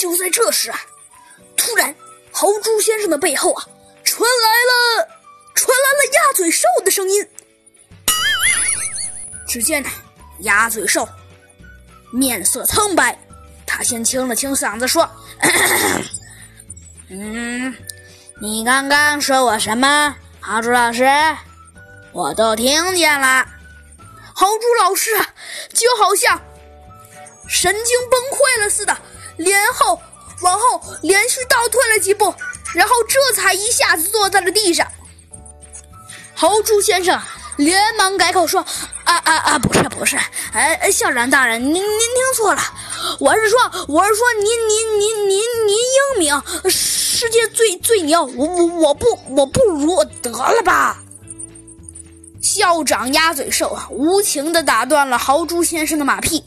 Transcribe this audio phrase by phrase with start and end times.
[0.00, 0.80] 就在这时啊，
[1.58, 1.94] 突然
[2.32, 3.68] 豪猪先生的背后啊，
[4.02, 5.08] 传来了
[5.54, 7.28] 传来了鸭嘴兽的声音。
[9.46, 9.90] 只见呢，
[10.38, 11.06] 鸭嘴兽
[12.10, 13.18] 面色苍白，
[13.66, 15.06] 他先清了清嗓子说
[17.10, 17.76] ：“嗯，
[18.40, 20.16] 你刚刚说我什么？
[20.40, 21.04] 豪猪老师，
[22.12, 23.46] 我都听见了。
[24.34, 25.10] 豪猪老师
[25.74, 26.40] 就好像
[27.46, 28.96] 神经崩溃了似的。”
[29.40, 29.98] 连后
[30.42, 32.32] 往后连续倒退了几步，
[32.74, 34.86] 然后这才一下子坐在了地上。
[36.34, 37.18] 豪猪先生
[37.56, 38.60] 连忙改口说
[39.04, 40.16] ：“啊啊啊，不是不是，
[40.52, 42.62] 哎，校长大人，您您听错了，
[43.18, 43.58] 我是说
[43.88, 50.98] 我是说您您您您您英明，世界最最牛，我我我不我不如得了吧。”
[52.42, 56.42] 校长鸭嘴兽啊，无情的打断了豪猪先生的马屁。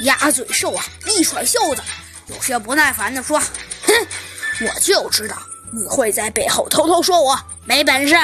[0.00, 1.82] 鸭嘴兽啊，一甩袖子，
[2.26, 3.38] 有些不耐烦地说
[3.84, 4.06] ：“哼，
[4.60, 5.36] 我就知道
[5.72, 8.16] 你会在背后偷偷说我没本事。”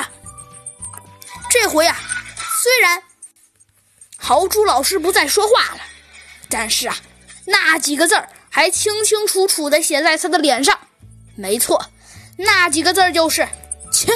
[1.51, 1.97] 这回啊，
[2.63, 3.03] 虽然
[4.17, 5.81] 豪猪老师不再说话了，
[6.49, 6.97] 但是啊，
[7.47, 10.79] 那几个字儿还清清楚楚地写在他的脸上。
[11.35, 11.91] 没错，
[12.37, 13.49] 那几个字儿就是
[13.93, 14.13] ：“切，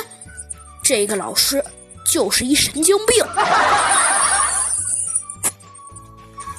[0.82, 1.64] 这个老师
[2.04, 3.26] 就是一神经病。”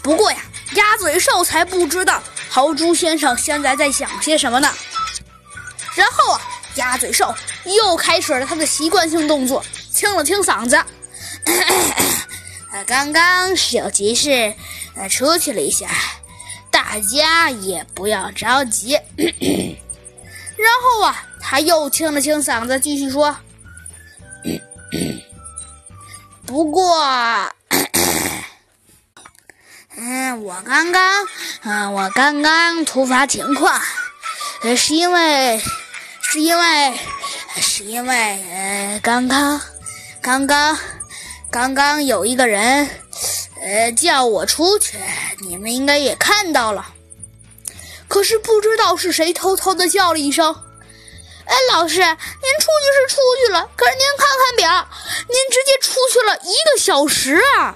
[0.03, 0.39] 不过呀。
[0.75, 4.71] 鸭嘴兽才不知道豪猪先生现在在想些什么呢。
[5.95, 6.41] 然后啊，
[6.75, 7.33] 鸭嘴兽
[7.65, 10.75] 又开始了他的习惯性动作，清了清嗓子。
[12.71, 14.53] 呃，刚刚是有急事，
[14.95, 15.89] 呃，出去了一下，
[16.69, 18.93] 大家也不要着急。
[19.17, 23.35] 然后啊，他又清了清嗓子，继续说
[26.45, 27.03] ：“不过。”
[30.41, 31.27] 我刚刚，
[31.63, 33.79] 嗯，我刚刚突发情况，
[34.61, 35.61] 呃，是因为，
[36.21, 36.99] 是因为，
[37.57, 39.59] 是因为，呃，刚刚，
[40.21, 40.77] 刚刚，
[41.51, 42.89] 刚刚有一个人，
[43.61, 44.97] 呃，叫我出去，
[45.41, 46.93] 你们应该也看到了。
[48.07, 50.55] 可是不知道是谁偷偷的叫了一声
[51.45, 54.87] ：“哎，老师，您出去是出去了，可是您看看表，
[55.27, 57.75] 您直接出去了一个小时啊！”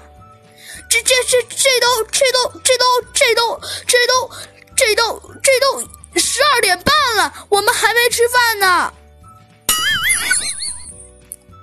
[0.94, 4.30] 这这这这都这都这都这都这都
[4.76, 8.94] 这都这都十二点半了，我们还没吃饭呢。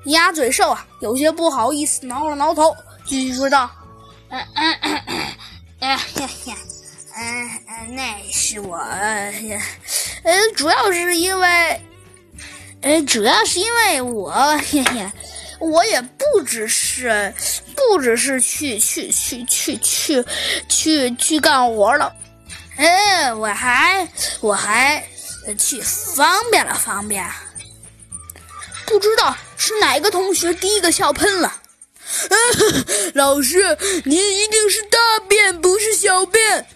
[0.08, 2.75] 鸭嘴兽啊，有些不好意思，挠了挠头，
[3.06, 3.70] 继续说道
[4.30, 5.02] ：“嗯嗯嗯
[5.80, 6.00] 嗯，
[7.16, 9.31] 嗯，那是我，呃，
[10.56, 11.81] 主要是因为，
[12.81, 14.31] 呃，主要是因为我，
[14.70, 15.09] 嘿嘿。”
[15.62, 17.31] 我也不只是，
[17.72, 20.26] 不只是去去去去去
[20.70, 22.14] 去去干活了，
[22.78, 24.08] 哎，我还
[24.40, 25.04] 我还
[25.58, 27.26] 去方便了方便。
[28.86, 31.62] 不知道是哪个同学第一个笑喷了。
[33.16, 34.98] 老师，您一定是大
[35.30, 36.68] 便不是小便。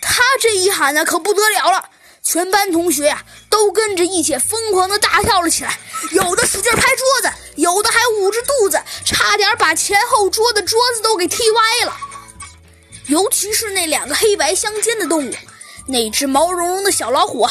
[0.00, 1.88] 他这一喊呢，可不得了了。
[2.24, 5.78] 全班同学呀，都跟着一起疯狂的大笑了起来，
[6.12, 8.80] 有的使劲拍桌子，有的还捂着肚子，
[9.56, 11.96] 把前后桌的桌子都给踢歪了。
[13.06, 15.34] 尤其是那两个黑白相间的动物，
[15.86, 17.48] 那只毛茸茸的小老虎，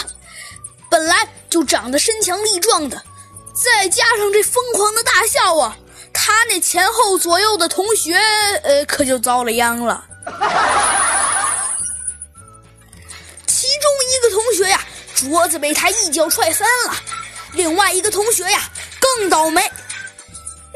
[0.90, 3.04] 本来就长得身强力壮的，
[3.54, 5.78] 再加上这疯狂的大笑啊，
[6.14, 8.18] 他那前后左右的同学，
[8.64, 10.06] 呃，可就遭了殃了。
[13.46, 14.82] 其中一个同学呀，
[15.16, 16.96] 桌子被他一脚踹翻了。
[17.54, 18.62] 另外一个同学呀，
[19.00, 19.70] 更倒霉。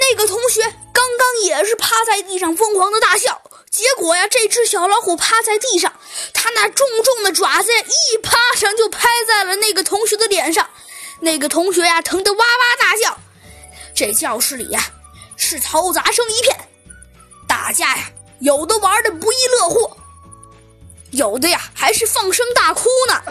[0.09, 0.61] 那个同学
[0.93, 5.91] 刚刚也是趴在地上疯狂的大笑，结果呀，这只小老虎趴在地上，
[6.33, 10.69] 它那重重的爪子一趴上就拍在了那个同学的脸上。
[11.21, 13.17] 那个同学呀，疼得哇哇大叫。
[13.95, 14.85] 这教室里呀，
[15.37, 16.55] 是嘈杂声一片，
[17.47, 18.11] 大家呀，
[18.41, 19.97] 有的玩的不亦乐乎。
[21.11, 23.23] 有的呀，还是放声大哭呢。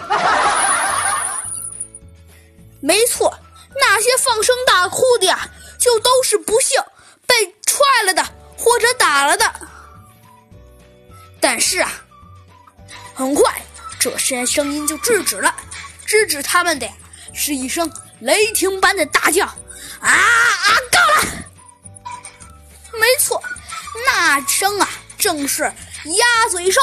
[2.81, 3.33] 没错，
[3.77, 5.49] 那些放声大哭的呀，
[5.85, 6.83] 就都是不幸
[7.27, 8.25] 被踹了的
[8.57, 9.55] 或者打了的。
[11.39, 11.93] 但是啊，
[13.15, 13.63] 很快
[14.01, 15.55] 这些声音就制止了，
[16.07, 16.89] 制止他们的
[17.35, 19.45] 是一声雷霆般的大叫
[20.01, 21.45] ：“啊啊，够了！”
[22.99, 23.43] 没错，
[24.07, 24.89] 那声啊，
[25.19, 26.81] 正是鸭嘴兽。